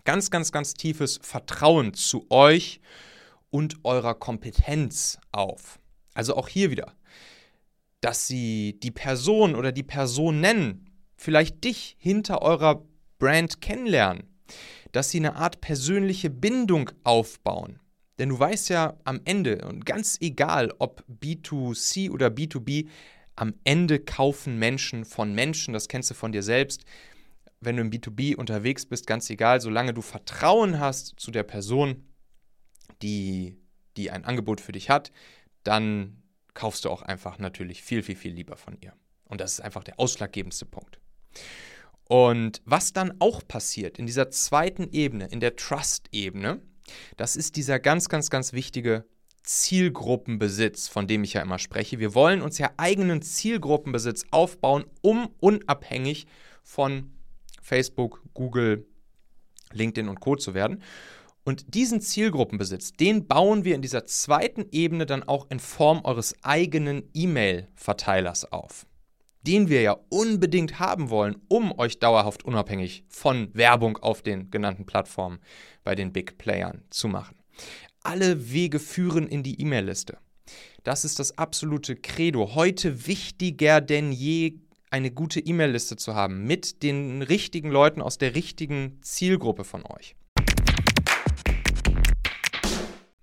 ganz, 0.04 0.30
ganz, 0.30 0.50
ganz 0.50 0.72
tiefes 0.72 1.18
Vertrauen 1.20 1.92
zu 1.92 2.24
euch 2.30 2.80
und 3.50 3.84
eurer 3.84 4.14
Kompetenz 4.14 5.18
auf. 5.30 5.78
Also 6.14 6.36
auch 6.36 6.48
hier 6.48 6.70
wieder, 6.70 6.94
dass 8.00 8.26
sie 8.26 8.80
die 8.82 8.90
Person 8.90 9.54
oder 9.56 9.72
die 9.72 9.82
Person 9.82 10.40
nennen, 10.40 10.88
vielleicht 11.16 11.64
dich 11.64 11.98
hinter 11.98 12.40
eurer 12.40 12.82
Brand 13.18 13.60
kennenlernen, 13.60 14.26
dass 14.92 15.10
sie 15.10 15.18
eine 15.18 15.36
Art 15.36 15.60
persönliche 15.60 16.30
Bindung 16.30 16.90
aufbauen. 17.04 17.78
Denn 18.18 18.30
du 18.30 18.38
weißt 18.38 18.70
ja 18.70 18.96
am 19.04 19.20
Ende, 19.26 19.66
und 19.68 19.84
ganz 19.84 20.16
egal 20.22 20.72
ob 20.78 21.04
B2C 21.10 22.10
oder 22.10 22.28
B2B, 22.28 22.88
am 23.38 23.54
Ende 23.62 24.00
kaufen 24.00 24.58
Menschen 24.58 25.04
von 25.04 25.32
Menschen, 25.32 25.72
das 25.72 25.86
kennst 25.86 26.10
du 26.10 26.14
von 26.14 26.32
dir 26.32 26.42
selbst. 26.42 26.84
Wenn 27.60 27.76
du 27.76 27.82
im 27.82 27.90
B2B 27.90 28.34
unterwegs 28.34 28.84
bist, 28.84 29.06
ganz 29.06 29.30
egal, 29.30 29.60
solange 29.60 29.94
du 29.94 30.02
Vertrauen 30.02 30.80
hast 30.80 31.14
zu 31.20 31.30
der 31.30 31.44
Person, 31.44 32.08
die, 33.00 33.56
die 33.96 34.10
ein 34.10 34.24
Angebot 34.24 34.60
für 34.60 34.72
dich 34.72 34.90
hat, 34.90 35.12
dann 35.62 36.20
kaufst 36.52 36.84
du 36.84 36.90
auch 36.90 37.02
einfach 37.02 37.38
natürlich 37.38 37.82
viel, 37.82 38.02
viel, 38.02 38.16
viel 38.16 38.32
lieber 38.32 38.56
von 38.56 38.76
ihr. 38.80 38.92
Und 39.24 39.40
das 39.40 39.52
ist 39.52 39.60
einfach 39.60 39.84
der 39.84 40.00
ausschlaggebendste 40.00 40.66
Punkt. 40.66 40.98
Und 42.08 42.60
was 42.64 42.92
dann 42.92 43.20
auch 43.20 43.46
passiert 43.46 43.98
in 43.98 44.06
dieser 44.06 44.30
zweiten 44.30 44.90
Ebene, 44.90 45.26
in 45.26 45.38
der 45.38 45.54
Trust-Ebene, 45.54 46.60
das 47.16 47.36
ist 47.36 47.54
dieser 47.54 47.78
ganz, 47.78 48.08
ganz, 48.08 48.30
ganz 48.30 48.52
wichtige 48.52 49.04
Zielgruppenbesitz, 49.48 50.88
von 50.88 51.06
dem 51.06 51.24
ich 51.24 51.32
ja 51.32 51.40
immer 51.40 51.58
spreche. 51.58 51.98
Wir 51.98 52.14
wollen 52.14 52.42
uns 52.42 52.58
ja 52.58 52.70
eigenen 52.76 53.22
Zielgruppenbesitz 53.22 54.26
aufbauen, 54.30 54.84
um 55.00 55.30
unabhängig 55.40 56.26
von 56.62 57.10
Facebook, 57.62 58.22
Google, 58.34 58.86
LinkedIn 59.72 60.10
und 60.10 60.20
Co 60.20 60.36
zu 60.36 60.52
werden. 60.52 60.82
Und 61.44 61.74
diesen 61.74 62.02
Zielgruppenbesitz, 62.02 62.92
den 62.92 63.26
bauen 63.26 63.64
wir 63.64 63.74
in 63.74 63.80
dieser 63.80 64.04
zweiten 64.04 64.66
Ebene 64.70 65.06
dann 65.06 65.22
auch 65.22 65.46
in 65.48 65.60
Form 65.60 66.02
eures 66.04 66.34
eigenen 66.42 67.08
E-Mail-Verteilers 67.14 68.52
auf, 68.52 68.86
den 69.46 69.70
wir 69.70 69.80
ja 69.80 69.96
unbedingt 70.10 70.78
haben 70.78 71.08
wollen, 71.08 71.36
um 71.48 71.72
euch 71.78 72.00
dauerhaft 72.00 72.44
unabhängig 72.44 73.04
von 73.08 73.48
Werbung 73.54 73.96
auf 73.96 74.20
den 74.20 74.50
genannten 74.50 74.84
Plattformen 74.84 75.38
bei 75.84 75.94
den 75.94 76.12
Big 76.12 76.36
Playern 76.36 76.82
zu 76.90 77.08
machen. 77.08 77.38
Alle 78.08 78.50
Wege 78.54 78.78
führen 78.78 79.28
in 79.28 79.42
die 79.42 79.60
E-Mail-Liste. 79.60 80.16
Das 80.82 81.04
ist 81.04 81.18
das 81.18 81.36
absolute 81.36 81.94
Credo. 81.94 82.54
Heute 82.54 83.06
wichtiger 83.06 83.82
denn 83.82 84.12
je 84.12 84.60
eine 84.88 85.10
gute 85.10 85.40
E-Mail-Liste 85.40 85.96
zu 85.96 86.14
haben 86.14 86.46
mit 86.46 86.82
den 86.82 87.20
richtigen 87.20 87.70
Leuten 87.70 88.00
aus 88.00 88.16
der 88.16 88.34
richtigen 88.34 88.96
Zielgruppe 89.02 89.64
von 89.64 89.84
euch. 89.84 90.16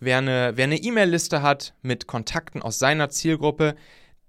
Wer 0.00 0.18
eine 0.18 0.52
wer 0.54 0.70
E-Mail-Liste 0.70 1.42
hat 1.42 1.74
mit 1.82 2.06
Kontakten 2.06 2.62
aus 2.62 2.78
seiner 2.78 3.10
Zielgruppe, 3.10 3.74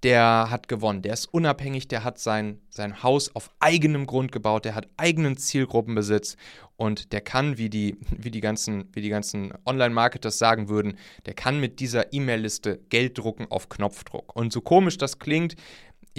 der 0.04 0.50
hat 0.50 0.68
gewonnen. 0.68 1.02
Der 1.02 1.14
ist 1.14 1.26
unabhängig, 1.26 1.88
der 1.88 2.04
hat 2.04 2.20
sein, 2.20 2.60
sein 2.70 3.04
Haus 3.04 3.36
auf 3.36 3.52
eigenem 3.60 4.08
Grund 4.08 4.32
gebaut, 4.32 4.66
der 4.66 4.74
hat 4.74 4.88
eigenen 4.98 5.38
Zielgruppenbesitz 5.38 6.38
und 6.78 7.12
der 7.12 7.22
kann, 7.22 7.58
wie 7.58 7.70
die, 7.70 7.98
wie 8.18 8.32
die 8.32 8.40
ganzen, 8.40 8.92
ganzen 8.94 9.54
Online-Marketers 9.66 10.38
sagen 10.38 10.70
würden, 10.70 10.98
der 11.26 11.34
kann 11.34 11.60
mit 11.60 11.80
dieser 11.82 12.14
E-Mail-Liste 12.14 12.80
Geld 12.90 13.18
drucken 13.18 13.48
auf 13.50 13.68
Knopfdruck. 13.70 14.36
Und 14.36 14.54
so 14.54 14.62
komisch 14.62 14.98
das 14.98 15.20
klingt, 15.20 15.56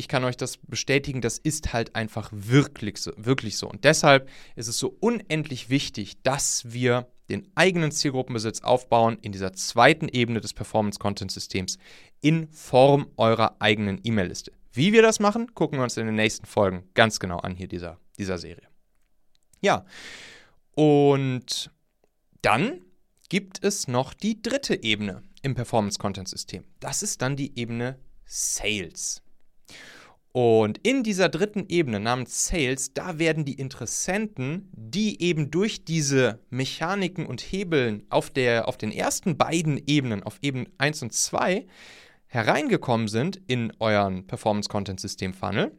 ich 0.00 0.08
kann 0.08 0.24
euch 0.24 0.38
das 0.38 0.56
bestätigen, 0.56 1.20
das 1.20 1.36
ist 1.36 1.74
halt 1.74 1.94
einfach 1.94 2.30
wirklich 2.32 2.98
so, 2.98 3.12
wirklich 3.16 3.58
so. 3.58 3.68
Und 3.68 3.84
deshalb 3.84 4.30
ist 4.56 4.66
es 4.66 4.78
so 4.78 4.96
unendlich 4.98 5.68
wichtig, 5.68 6.22
dass 6.22 6.72
wir 6.72 7.06
den 7.28 7.46
eigenen 7.54 7.92
Zielgruppenbesitz 7.92 8.62
aufbauen 8.62 9.18
in 9.20 9.30
dieser 9.30 9.52
zweiten 9.52 10.08
Ebene 10.08 10.40
des 10.40 10.54
Performance-Content-Systems 10.54 11.76
in 12.22 12.50
Form 12.50 13.08
eurer 13.18 13.56
eigenen 13.60 14.00
E-Mail-Liste. 14.02 14.52
Wie 14.72 14.94
wir 14.94 15.02
das 15.02 15.20
machen, 15.20 15.54
gucken 15.54 15.78
wir 15.78 15.84
uns 15.84 15.98
in 15.98 16.06
den 16.06 16.16
nächsten 16.16 16.46
Folgen 16.46 16.88
ganz 16.94 17.20
genau 17.20 17.38
an 17.38 17.54
hier 17.54 17.68
dieser, 17.68 17.98
dieser 18.18 18.38
Serie. 18.38 18.68
Ja, 19.60 19.84
und 20.74 21.70
dann 22.40 22.80
gibt 23.28 23.62
es 23.62 23.86
noch 23.86 24.14
die 24.14 24.40
dritte 24.40 24.82
Ebene 24.82 25.22
im 25.42 25.54
Performance-Content-System. 25.54 26.64
Das 26.80 27.02
ist 27.02 27.20
dann 27.20 27.36
die 27.36 27.58
Ebene 27.58 27.98
Sales. 28.24 29.22
Und 30.32 30.78
in 30.86 31.02
dieser 31.02 31.28
dritten 31.28 31.66
Ebene 31.68 31.98
namens 31.98 32.46
Sales, 32.46 32.94
da 32.94 33.18
werden 33.18 33.44
die 33.44 33.54
Interessenten, 33.54 34.68
die 34.72 35.20
eben 35.20 35.50
durch 35.50 35.84
diese 35.84 36.38
Mechaniken 36.50 37.26
und 37.26 37.40
Hebeln 37.40 38.06
auf, 38.10 38.30
der, 38.30 38.68
auf 38.68 38.76
den 38.76 38.92
ersten 38.92 39.36
beiden 39.36 39.82
Ebenen, 39.88 40.22
auf 40.22 40.38
Ebene 40.40 40.66
1 40.78 41.02
und 41.02 41.12
2, 41.12 41.66
hereingekommen 42.26 43.08
sind 43.08 43.40
in 43.48 43.72
euren 43.80 44.28
Performance-Content-System-Funnel 44.28 45.72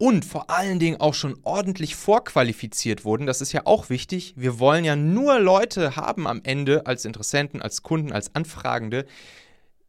und 0.00 0.24
vor 0.24 0.48
allen 0.48 0.78
Dingen 0.78 0.98
auch 0.98 1.12
schon 1.12 1.38
ordentlich 1.42 1.94
vorqualifiziert 1.94 3.04
wurden, 3.04 3.26
das 3.26 3.42
ist 3.42 3.52
ja 3.52 3.66
auch 3.66 3.90
wichtig. 3.90 4.32
Wir 4.34 4.58
wollen 4.58 4.82
ja 4.86 4.96
nur 4.96 5.38
Leute 5.38 5.94
haben 5.94 6.26
am 6.26 6.40
Ende 6.42 6.86
als 6.86 7.04
Interessenten, 7.04 7.60
als 7.60 7.82
Kunden, 7.82 8.10
als 8.10 8.34
Anfragende, 8.34 9.04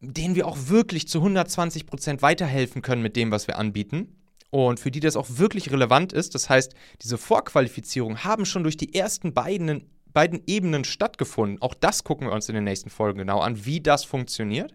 denen 0.02 0.34
wir 0.34 0.48
auch 0.48 0.58
wirklich 0.66 1.06
zu 1.06 1.18
120 1.18 1.86
Prozent 1.86 2.22
weiterhelfen 2.22 2.82
können 2.82 3.02
mit 3.02 3.16
dem, 3.16 3.30
was 3.30 3.46
wir 3.46 3.56
anbieten. 3.56 4.18
Und 4.50 4.80
für 4.80 4.90
die 4.90 5.00
das 5.00 5.16
auch 5.16 5.28
wirklich 5.30 5.70
relevant 5.70 6.12
ist. 6.12 6.34
Das 6.34 6.50
heißt, 6.50 6.74
diese 7.00 7.16
Vorqualifizierung 7.16 8.24
haben 8.24 8.44
schon 8.44 8.64
durch 8.64 8.76
die 8.76 8.94
ersten 8.94 9.32
beiden, 9.32 9.88
beiden 10.12 10.42
Ebenen 10.46 10.84
stattgefunden. 10.84 11.62
Auch 11.62 11.72
das 11.72 12.04
gucken 12.04 12.26
wir 12.26 12.34
uns 12.34 12.48
in 12.50 12.56
den 12.56 12.64
nächsten 12.64 12.90
Folgen 12.90 13.20
genau 13.20 13.40
an, 13.40 13.64
wie 13.64 13.80
das 13.80 14.04
funktioniert. 14.04 14.74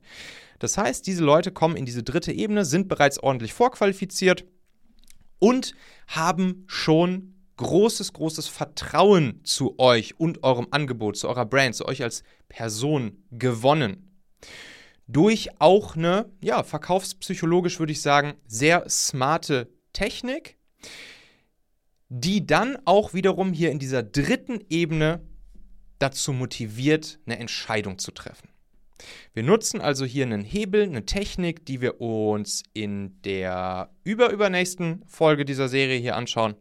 Das 0.58 0.78
heißt, 0.80 1.06
diese 1.06 1.24
Leute 1.24 1.52
kommen 1.52 1.76
in 1.76 1.86
diese 1.86 2.02
dritte 2.02 2.32
Ebene, 2.32 2.66
sind 2.66 2.88
bereits 2.88 3.20
ordentlich 3.20 3.54
vorqualifiziert 3.54 4.46
und 5.38 5.76
haben 6.08 6.64
schon 6.66 7.36
großes, 7.58 8.14
großes 8.14 8.48
Vertrauen 8.48 9.42
zu 9.44 9.78
euch 9.78 10.20
und 10.20 10.44
eurem 10.44 10.68
Angebot, 10.72 11.18
zu 11.18 11.28
eurer 11.28 11.46
Brand, 11.46 11.76
zu 11.76 11.86
euch 11.86 12.02
als 12.02 12.24
Person 12.50 13.24
gewonnen 13.30 14.08
durch 15.08 15.50
auch 15.60 15.96
eine, 15.96 16.30
ja, 16.42 16.64
verkaufspsychologisch 16.64 17.80
würde 17.80 17.94
ich 17.94 18.02
sagen, 18.02 18.34
sehr 18.46 18.88
smarte 18.90 19.70
Technik, 19.94 20.58
die 22.10 22.46
dann 22.46 22.78
auch 22.86 23.14
wiederum 23.14 23.54
hier 23.54 23.72
in 23.72 23.80
dieser 23.80 24.04
dritten 24.04 24.60
Ebene 24.70 25.22
dazu 26.00 26.34
motiviert, 26.34 27.20
eine 27.26 27.40
Entscheidung 27.40 27.98
zu 28.00 28.12
treffen. 28.12 28.50
Wir 29.34 29.44
nutzen 29.44 29.80
also 29.80 30.06
hier 30.06 30.26
einen 30.26 30.44
Hebel, 30.44 30.84
eine 30.84 31.06
Technik, 31.06 31.66
die 31.66 31.82
wir 31.82 32.02
uns 32.02 32.64
in 32.74 33.22
der 33.22 33.92
überübernächsten 34.04 35.04
Folge 35.08 35.46
dieser 35.46 35.70
Serie 35.70 36.00
hier 36.00 36.16
anschauen, 36.16 36.56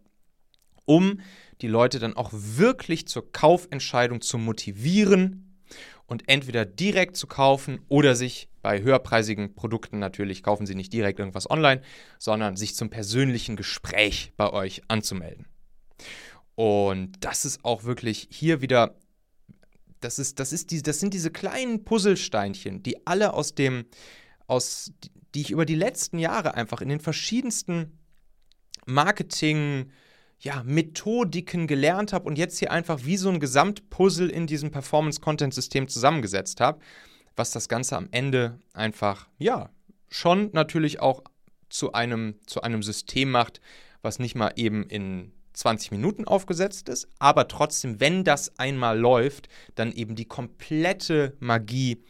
um 0.85 1.21
die 1.63 1.69
Leute 1.69 1.99
dann 1.99 2.17
auch 2.17 2.31
wirklich 2.33 3.09
zur 3.09 3.33
Kaufentscheidung 3.33 4.21
zu 4.21 4.37
motivieren 4.39 5.46
und 6.07 6.29
entweder 6.29 6.65
direkt 6.65 7.17
zu 7.17 7.27
kaufen 7.27 7.81
oder 7.89 8.15
sich 8.15 8.49
bei 8.63 8.83
höherpreisigen 8.83 9.55
Produkten 9.55 9.99
natürlich 9.99 10.43
kaufen 10.43 10.67
Sie 10.67 10.75
nicht 10.75 10.93
direkt 10.93 11.19
irgendwas 11.19 11.49
online, 11.51 11.83
sondern 12.19 12.57
sich 12.57 12.75
zum 12.75 12.91
persönlichen 12.91 13.57
Gespräch 13.57 14.33
bei 14.37 14.53
euch 14.53 14.83
anzumelden. 14.89 15.47
Und 16.55 17.13
das 17.21 17.45
ist 17.45 17.65
auch 17.65 17.85
wirklich 17.85 18.29
hier 18.31 18.61
wieder, 18.61 18.99
das, 20.01 20.19
ist, 20.19 20.41
das, 20.41 20.53
ist 20.53 20.71
die, 20.71 20.83
das 20.83 21.01
sind 21.01 21.13
diese 21.13 21.31
kleinen 21.31 21.85
Puzzlesteinchen, 21.85 22.83
die 22.83 23.07
alle 23.07 23.35
aus 23.35 23.55
dem, 23.55 23.85
aus, 24.47 24.93
die 25.35 25.43
ich 25.43 25.51
über 25.51 25.67
die 25.67 25.75
letzten 25.75 26.19
Jahre 26.19 26.55
einfach 26.55 26.81
in 26.81 26.89
den 26.89 27.01
verschiedensten 27.01 27.99
Marketing, 28.87 29.91
ja, 30.39 30.63
Methodiken 30.65 31.67
gelernt 31.67 32.13
habe 32.13 32.27
und 32.27 32.37
jetzt 32.39 32.59
hier 32.59 32.71
einfach 32.71 33.01
wie 33.05 33.17
so 33.17 33.29
ein 33.29 33.41
Gesamtpuzzle 33.41 34.29
in 34.29 34.47
diesem 34.47 34.71
Performance-Content-System 34.71 35.89
zusammengesetzt 35.89 36.61
habe, 36.61 36.81
was 37.37 37.51
das 37.51 37.69
Ganze 37.69 37.97
am 37.97 38.09
Ende 38.11 38.59
einfach, 38.73 39.29
ja, 39.39 39.71
schon 40.09 40.51
natürlich 40.53 41.01
auch 41.01 41.23
zu 41.69 41.93
einem, 41.93 42.37
zu 42.47 42.63
einem 42.63 42.83
System 42.83 43.31
macht, 43.31 43.61
was 44.03 44.19
nicht 44.19 44.35
mal 44.35 44.53
eben 44.57 44.85
in 44.85 45.33
20 45.55 45.91
Minuten 45.91 46.27
aufgesetzt 46.27 46.89
ist, 46.89 47.09
aber 47.19 47.49
trotzdem, 47.49 47.99
wenn 47.99 48.25
das 48.25 48.59
einmal 48.59 48.99
läuft, 48.99 49.49
dann 49.75 49.91
eben 49.93 50.15
die 50.15 50.27
komplette 50.27 51.35
Magie 51.41 52.05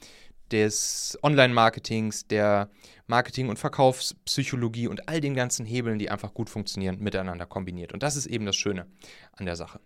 des 0.52 1.18
Online-Marketings, 1.22 2.26
der 2.26 2.70
Marketing- 3.06 3.48
und 3.48 3.58
Verkaufspsychologie 3.58 4.88
und 4.88 5.08
all 5.08 5.20
den 5.20 5.34
ganzen 5.34 5.66
Hebeln, 5.66 5.98
die 5.98 6.10
einfach 6.10 6.34
gut 6.34 6.50
funktionieren, 6.50 6.98
miteinander 6.98 7.46
kombiniert. 7.46 7.92
Und 7.92 8.02
das 8.02 8.16
ist 8.16 8.26
eben 8.26 8.46
das 8.46 8.56
Schöne 8.56 8.86
an 9.32 9.46
der 9.46 9.56
Sache. 9.56 9.80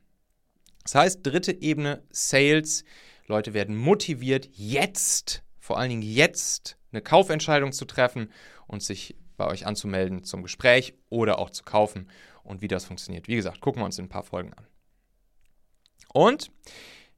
Das 0.85 0.95
heißt, 0.95 1.21
dritte 1.23 1.53
Ebene, 1.61 2.03
Sales. 2.11 2.85
Leute 3.27 3.55
werden 3.55 3.77
motiviert, 3.77 4.49
jetzt, 4.53 5.43
vor 5.59 5.79
allen 5.79 5.91
Dingen 5.91 6.03
jetzt, 6.03 6.77
eine 6.91 7.03
Kaufentscheidung 7.03 7.73
zu 7.73 7.85
treffen 7.85 8.33
und 8.67 8.83
sich 8.83 9.17
bei 9.37 9.47
euch 9.47 9.67
anzumelden 9.67 10.25
zum 10.25 10.43
Gespräch 10.43 10.95
oder 11.09 11.39
auch 11.39 11.51
zu 11.51 11.63
kaufen 11.63 12.09
und 12.43 12.61
wie 12.63 12.69
das 12.69 12.85
funktioniert. 12.85 13.29
Wie 13.29 13.37
gesagt, 13.37 13.61
gucken 13.61 13.83
wir 13.83 13.87
uns 13.87 13.99
in 13.99 14.07
ein 14.07 14.11
paar 14.11 14.25
Folgen 14.25 14.53
an. 14.55 14.67
Und 16.13 16.51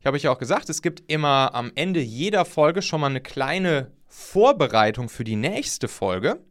ich 0.02 0.06
habe 0.06 0.16
euch 0.16 0.24
ja 0.24 0.32
auch 0.32 0.38
gesagt, 0.38 0.68
es 0.68 0.82
gibt 0.82 1.04
immer 1.06 1.54
am 1.54 1.70
Ende 1.76 2.00
jeder 2.00 2.44
Folge 2.44 2.82
schon 2.82 3.02
mal 3.02 3.06
eine 3.06 3.20
kleine 3.20 3.92
Vorbereitung 4.08 5.08
für 5.08 5.22
die 5.22 5.36
nächste 5.36 5.86
Folge. 5.86 6.44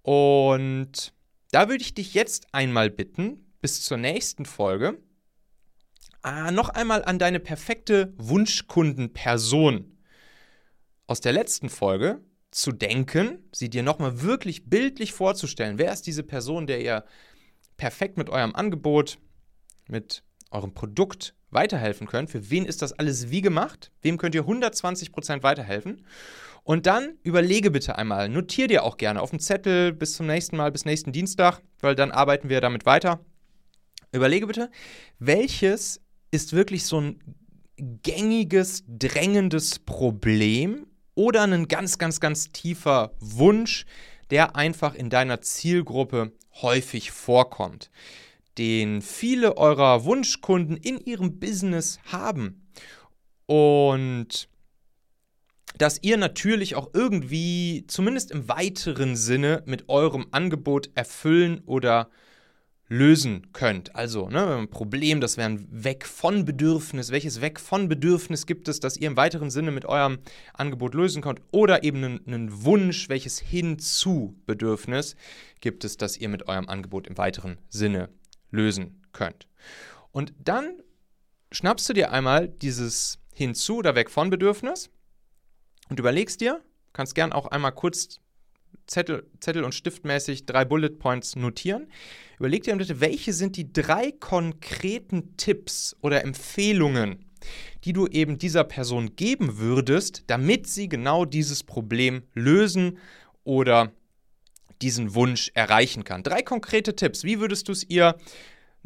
Und 0.00 1.12
da 1.50 1.68
würde 1.68 1.82
ich 1.82 1.92
dich 1.92 2.14
jetzt 2.14 2.46
einmal 2.52 2.88
bitten, 2.88 3.44
bis 3.60 3.82
zur 3.82 3.98
nächsten 3.98 4.46
Folge, 4.46 4.98
ah, 6.22 6.50
noch 6.50 6.70
einmal 6.70 7.04
an 7.04 7.18
deine 7.18 7.40
perfekte 7.40 8.14
Wunschkundenperson 8.16 9.98
aus 11.06 11.20
der 11.20 11.32
letzten 11.32 11.68
Folge 11.68 12.22
zu 12.52 12.72
denken, 12.72 13.50
sie 13.52 13.68
dir 13.68 13.82
nochmal 13.82 14.22
wirklich 14.22 14.70
bildlich 14.70 15.12
vorzustellen. 15.12 15.76
Wer 15.76 15.92
ist 15.92 16.06
diese 16.06 16.22
Person, 16.22 16.66
der 16.66 16.80
ihr 16.80 17.04
perfekt 17.76 18.16
mit 18.16 18.30
eurem 18.30 18.54
Angebot, 18.54 19.18
mit 19.88 20.22
eurem 20.50 20.72
Produkt 20.72 21.35
weiterhelfen 21.50 22.06
könnt. 22.06 22.30
Für 22.30 22.50
wen 22.50 22.64
ist 22.64 22.82
das 22.82 22.92
alles 22.92 23.30
wie 23.30 23.40
gemacht? 23.40 23.92
Wem 24.02 24.18
könnt 24.18 24.34
ihr 24.34 24.44
120% 24.44 25.42
weiterhelfen? 25.42 26.04
Und 26.62 26.86
dann 26.86 27.18
überlege 27.22 27.70
bitte 27.70 27.96
einmal, 27.96 28.28
notiere 28.28 28.68
dir 28.68 28.82
auch 28.82 28.96
gerne 28.96 29.20
auf 29.22 29.30
dem 29.30 29.38
Zettel 29.38 29.92
bis 29.92 30.14
zum 30.14 30.26
nächsten 30.26 30.56
Mal, 30.56 30.72
bis 30.72 30.84
nächsten 30.84 31.12
Dienstag, 31.12 31.60
weil 31.80 31.94
dann 31.94 32.10
arbeiten 32.10 32.48
wir 32.48 32.60
damit 32.60 32.86
weiter. 32.86 33.20
Überlege 34.12 34.48
bitte, 34.48 34.70
welches 35.18 36.00
ist 36.30 36.52
wirklich 36.52 36.84
so 36.84 37.00
ein 37.00 37.20
gängiges, 37.76 38.82
drängendes 38.88 39.78
Problem 39.78 40.86
oder 41.14 41.42
ein 41.42 41.68
ganz, 41.68 41.98
ganz, 41.98 42.18
ganz 42.18 42.50
tiefer 42.50 43.12
Wunsch, 43.20 43.86
der 44.30 44.56
einfach 44.56 44.94
in 44.94 45.08
deiner 45.08 45.40
Zielgruppe 45.40 46.32
häufig 46.62 47.12
vorkommt 47.12 47.90
den 48.58 49.02
viele 49.02 49.56
eurer 49.56 50.04
Wunschkunden 50.04 50.76
in 50.76 50.98
ihrem 50.98 51.38
Business 51.38 51.98
haben. 52.04 52.66
Und 53.46 54.48
dass 55.78 56.02
ihr 56.02 56.16
natürlich 56.16 56.74
auch 56.74 56.90
irgendwie, 56.94 57.84
zumindest 57.86 58.30
im 58.30 58.48
weiteren 58.48 59.16
Sinne, 59.16 59.62
mit 59.66 59.88
eurem 59.88 60.26
Angebot 60.30 60.90
erfüllen 60.94 61.60
oder 61.66 62.08
lösen 62.88 63.48
könnt. 63.52 63.96
Also, 63.96 64.28
ne, 64.28 64.58
ein 64.58 64.70
Problem, 64.70 65.20
das 65.20 65.36
wäre 65.36 65.50
ein 65.50 65.66
Weg 65.70 66.06
von 66.06 66.44
Bedürfnis. 66.44 67.10
Welches 67.10 67.40
Weg 67.40 67.58
von 67.58 67.88
Bedürfnis 67.88 68.46
gibt 68.46 68.68
es, 68.68 68.80
das 68.80 68.96
ihr 68.96 69.08
im 69.08 69.16
weiteren 69.16 69.50
Sinne 69.50 69.72
mit 69.72 69.84
eurem 69.86 70.18
Angebot 70.54 70.94
lösen 70.94 71.20
könnt? 71.20 71.40
Oder 71.50 71.82
eben 71.82 72.20
einen, 72.26 72.64
Wunsch, 72.64 73.08
welches 73.08 73.40
hinzu 73.40 74.36
Bedürfnis 74.46 75.16
gibt 75.60 75.84
es, 75.84 75.96
das 75.96 76.16
ihr 76.16 76.28
mit 76.28 76.46
eurem 76.48 76.68
Angebot 76.68 77.08
im 77.08 77.18
weiteren 77.18 77.58
Sinne 77.68 78.08
lösen 78.50 79.02
könnt. 79.12 79.46
Und 80.12 80.34
dann 80.38 80.82
schnappst 81.52 81.88
du 81.88 81.92
dir 81.92 82.12
einmal 82.12 82.48
dieses 82.48 83.18
Hinzu- 83.32 83.78
oder 83.78 83.94
Weg 83.94 84.10
von 84.10 84.30
Bedürfnis 84.30 84.90
und 85.88 85.98
überlegst 85.98 86.40
dir, 86.40 86.62
kannst 86.92 87.14
gern 87.14 87.32
auch 87.32 87.46
einmal 87.46 87.72
kurz 87.72 88.20
Zettel, 88.86 89.28
Zettel 89.40 89.64
und 89.64 89.74
Stiftmäßig 89.74 90.46
drei 90.46 90.64
Bullet 90.64 90.98
Points 90.98 91.36
notieren. 91.36 91.88
Überleg 92.38 92.62
dir 92.62 92.76
bitte, 92.76 93.00
welche 93.00 93.32
sind 93.32 93.56
die 93.56 93.72
drei 93.72 94.12
konkreten 94.12 95.36
Tipps 95.36 95.96
oder 96.02 96.22
Empfehlungen, 96.22 97.26
die 97.84 97.92
du 97.92 98.06
eben 98.06 98.38
dieser 98.38 98.64
Person 98.64 99.16
geben 99.16 99.58
würdest, 99.58 100.24
damit 100.28 100.66
sie 100.66 100.88
genau 100.88 101.24
dieses 101.24 101.64
Problem 101.64 102.22
lösen 102.34 102.98
oder 103.44 103.92
diesen 104.82 105.14
Wunsch 105.14 105.50
erreichen 105.54 106.04
kann. 106.04 106.22
Drei 106.22 106.42
konkrete 106.42 106.96
Tipps. 106.96 107.24
Wie 107.24 107.40
würdest 107.40 107.68
du 107.68 107.72
es 107.72 107.88
ihr 107.88 108.16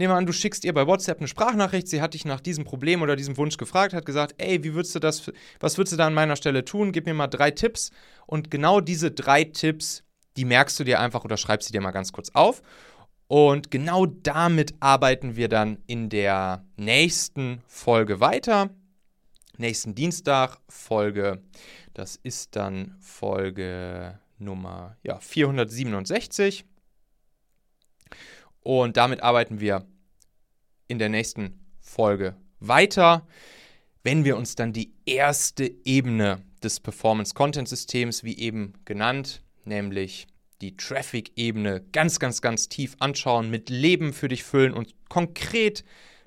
Nehmen 0.00 0.14
wir 0.14 0.16
an, 0.16 0.24
du 0.24 0.33
schickst 0.33 0.64
ihr 0.64 0.72
bei 0.72 0.87
WhatsApp 0.87 1.18
eine 1.18 1.29
Sprachnachricht, 1.29 1.87
sie 1.87 2.00
hat 2.00 2.14
dich 2.14 2.24
nach 2.24 2.40
diesem 2.40 2.64
Problem 2.64 3.03
oder 3.03 3.16
diesem 3.16 3.37
Wunsch 3.37 3.59
gefragt, 3.59 3.92
hat 3.92 4.07
gesagt, 4.07 4.35
ey, 4.38 4.64
wie 4.64 4.72
würdest 4.72 4.94
du 4.94 4.98
das, 4.98 5.31
was 5.59 5.76
würdest 5.76 5.92
du 5.92 5.98
da 5.98 6.07
an 6.07 6.14
meiner 6.14 6.37
Stelle 6.37 6.64
tun? 6.64 6.92
Gib 6.92 7.05
mir 7.05 7.12
mal 7.12 7.26
drei 7.26 7.50
Tipps. 7.50 7.90
Und 8.26 8.50
genau 8.50 8.81
diese 8.81 9.11
drei 9.11 9.44
Tipps, 9.44 10.03
die 10.38 10.46
merkst 10.46 10.81
du 10.81 10.85
dir 10.85 11.00
einfach 11.00 11.22
oder 11.22 11.37
schreibst 11.37 11.68
sie 11.68 11.72
dir 11.72 11.83
mal 11.83 11.90
ganz 11.90 12.12
kurz 12.12 12.31
auf. 12.31 12.62
Und 13.29 13.70
genau 13.70 14.07
damit 14.07 14.72
arbeiten 14.81 15.37
wir 15.37 15.50
dann 15.50 15.76
in 15.87 16.09
der 16.09 16.64
nächsten 16.76 17.61
Folge 17.66 18.20
weiter. 18.20 18.70
Nächsten 19.59 19.94
Dienstag, 19.94 20.57
Folge, 20.70 21.42
das 21.92 22.16
ist 22.16 22.57
dann 22.57 22.96
Folge 23.00 24.18
Nummer 24.40 24.96
ja, 25.03 25.18
467. 25.18 26.64
Und 28.62 28.96
damit 28.96 29.22
arbeiten 29.22 29.61
wir 29.61 29.87
in 30.88 30.98
der 30.98 31.09
nächsten 31.09 31.61
Folge 31.81 32.37
weiter, 32.59 33.26
wenn 34.03 34.24
wir 34.24 34.37
uns 34.37 34.55
dann 34.55 34.72
die 34.72 34.92
erste 35.07 35.70
Ebene 35.85 36.42
des 36.62 36.81
Performance 36.81 37.35
Content 37.35 37.68
Systems, 37.68 38.24
wie 38.24 38.38
eben 38.38 38.74
genannt, 38.85 39.42
nämlich 39.64 40.26
die 40.61 40.76
Traffic-Ebene, 40.76 41.83
ganz, 41.92 42.18
ganz, 42.18 42.42
ganz 42.42 42.68
tief 42.68 42.96
anschauen, 42.98 43.50
mit 43.50 43.70
Leben 43.70 44.12
für 44.12 44.29
dich 44.29 44.44
füllen 44.44 44.74
und 44.74 44.94
konkret 45.09 45.85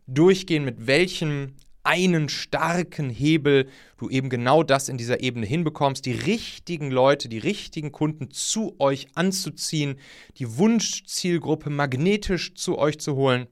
durchgehen, 0.07 0.65
mit 0.65 0.87
welchen 0.87 1.55
einen 1.83 2.29
starken 2.29 3.09
Hebel 3.09 3.69
du 3.97 4.09
eben 4.09 4.29
genau 4.29 4.63
das 4.63 4.89
in 4.89 4.97
dieser 4.97 5.21
Ebene 5.21 5.45
hinbekommst, 5.45 6.05
die 6.05 6.13
richtigen 6.13 6.91
Leute, 6.91 7.29
die 7.29 7.39
richtigen 7.39 7.91
Kunden 7.91 8.31
zu 8.31 8.75
euch 8.79 9.07
anzuziehen, 9.15 9.99
die 10.37 10.57
Wunschzielgruppe 10.57 11.69
magnetisch 11.69 12.55
zu 12.55 12.77
euch 12.77 12.99
zu 12.99 13.15
holen 13.15 13.47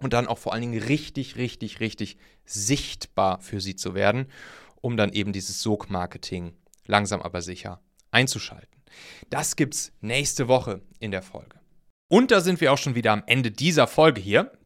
und 0.00 0.12
dann 0.12 0.26
auch 0.26 0.38
vor 0.38 0.52
allen 0.52 0.62
Dingen 0.62 0.82
richtig, 0.82 1.36
richtig, 1.36 1.80
richtig 1.80 2.18
sichtbar 2.44 3.40
für 3.40 3.60
sie 3.60 3.76
zu 3.76 3.94
werden, 3.94 4.26
um 4.80 4.96
dann 4.96 5.12
eben 5.12 5.32
dieses 5.32 5.62
Sog-Marketing 5.62 6.52
langsam 6.86 7.22
aber 7.22 7.42
sicher 7.42 7.80
einzuschalten. 8.10 8.82
Das 9.30 9.56
gibt's 9.56 9.92
nächste 10.00 10.48
Woche 10.48 10.82
in 11.00 11.10
der 11.10 11.22
Folge. 11.22 11.58
Und 12.08 12.30
da 12.30 12.40
sind 12.40 12.60
wir 12.60 12.72
auch 12.72 12.78
schon 12.78 12.94
wieder 12.94 13.12
am 13.12 13.24
Ende 13.26 13.50
dieser 13.50 13.86
Folge 13.86 14.20
hier. 14.20 14.52